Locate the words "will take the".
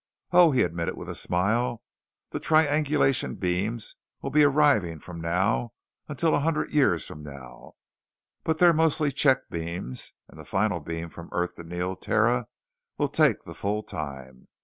12.97-13.53